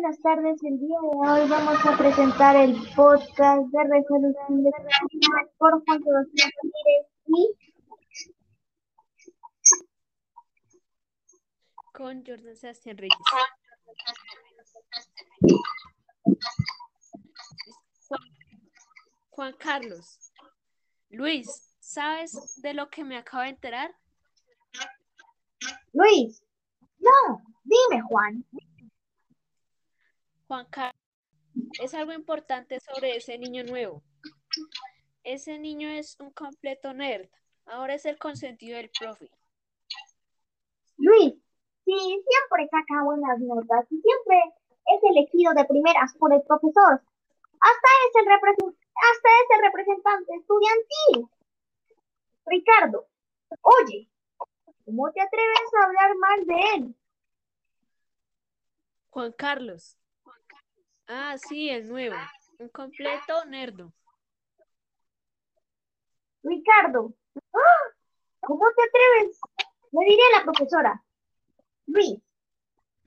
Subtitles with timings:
[0.00, 0.62] buenas tardes.
[0.64, 4.70] El día de hoy vamos a presentar el podcast de resolución de
[5.58, 7.54] por Juan Sebastián Ramírez y
[11.92, 13.18] con Jordan Sebastián Reyes.
[18.08, 18.22] Juan,
[19.28, 20.32] Juan Carlos.
[21.10, 23.94] Luis, ¿sabes de lo que me acabo de enterar?
[25.92, 26.42] Luis.
[26.98, 28.46] No, dime Juan.
[30.50, 31.00] Juan Carlos,
[31.80, 34.02] es algo importante sobre ese niño nuevo.
[35.22, 37.28] Ese niño es un completo nerd.
[37.66, 39.30] Ahora es el consentido del profe.
[40.96, 41.34] Luis,
[41.84, 44.38] sí, siempre saca buenas notas y siempre
[44.86, 47.00] es elegido de primeras por el profesor.
[47.60, 51.28] Hasta es el, represent- hasta es el representante estudiantil.
[52.46, 53.06] Ricardo,
[53.62, 54.10] oye,
[54.84, 56.96] ¿cómo te atreves a hablar mal de él?
[59.10, 59.96] Juan Carlos.
[61.12, 62.14] Ah, sí, el nuevo.
[62.60, 63.92] Un completo nerdo.
[66.44, 67.12] Ricardo,
[67.52, 67.94] ¡ah!
[68.38, 69.40] ¿cómo te atreves?
[69.90, 71.02] Le diré a la profesora.
[71.86, 72.16] Luis,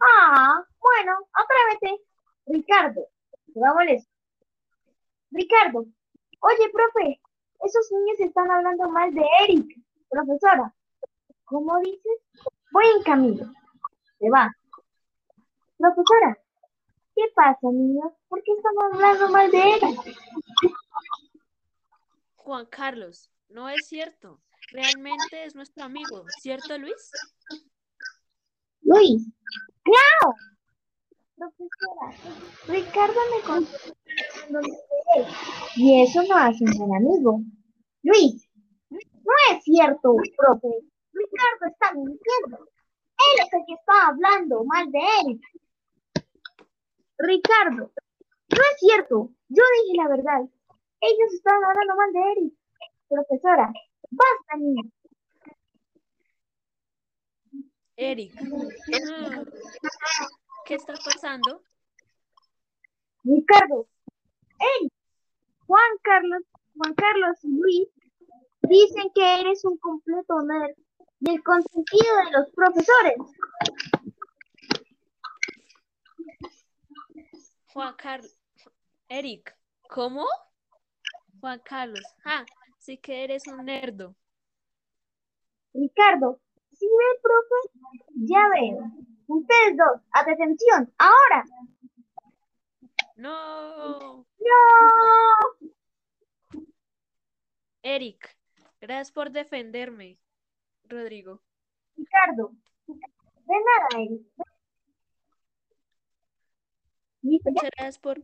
[0.01, 2.03] ah, bueno, atrévete.
[2.47, 3.07] Ricardo,
[3.53, 4.11] te va a molestar.
[5.31, 5.85] Ricardo,
[6.41, 7.21] oye, profe,
[7.63, 9.79] esos niños están hablando mal de Eric.
[10.09, 10.75] Profesora,
[11.45, 12.19] ¿cómo dices?
[12.69, 13.53] Voy en camino.
[14.19, 14.53] Se va.
[15.77, 16.42] Profesora,
[17.15, 18.11] ¿qué pasa, niños?
[18.27, 20.17] ¿Por qué están hablando mal de Eric?
[22.35, 24.41] Juan Carlos, no es cierto.
[24.71, 27.11] Realmente es nuestro amigo, ¿cierto, Luis?
[28.81, 29.27] Luis,
[29.83, 30.35] claro.
[31.35, 32.33] Profesora,
[32.67, 33.77] Ricardo me contó
[35.15, 35.25] él,
[35.75, 37.41] y eso no hace un buen amigo.
[38.03, 38.47] Luis,
[38.89, 40.67] no es cierto, profe.
[41.11, 42.57] Ricardo está mintiendo.
[42.57, 45.41] Él es el que está hablando mal de él.
[47.23, 47.89] Ricardo,
[48.49, 49.29] no es cierto.
[49.47, 50.41] Yo dije la verdad.
[50.99, 52.53] Ellos estaban hablando mal de Eric.
[53.07, 53.71] Profesora,
[54.09, 54.83] basta, niña.
[57.95, 58.33] Eric.
[58.41, 59.43] Mm,
[60.65, 61.61] ¿Qué está pasando?
[63.23, 63.87] Ricardo,
[64.79, 64.91] Eric,
[65.65, 66.43] Juan Carlos,
[66.75, 67.87] Juan Carlos y Luis
[68.63, 70.75] dicen que eres un completo nerd
[71.21, 73.15] del consentido de los profesores.
[77.73, 78.37] Juan Carlos.
[79.09, 79.57] Eric,
[79.89, 80.27] ¿cómo?
[81.39, 82.03] Juan Carlos.
[82.23, 82.45] Ah,
[82.77, 84.15] sí que eres un nerdo.
[85.73, 86.39] Ricardo,
[86.71, 87.89] ¿sí ve, profe?
[88.13, 88.91] Ya veo.
[89.25, 91.45] Ustedes dos, atención, ahora.
[93.15, 94.17] No.
[94.19, 94.25] ¡No!
[97.81, 98.37] Eric,
[98.79, 100.19] gracias por defenderme.
[100.83, 101.41] Rodrigo.
[101.97, 102.51] Ricardo,
[102.85, 104.21] de nada, Eric.
[107.45, 107.69] Listo, ya.
[107.69, 108.23] Muchas gracias por